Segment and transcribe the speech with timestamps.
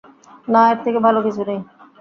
[0.47, 1.59] না, এর থেকে ভালো কিছু নেই।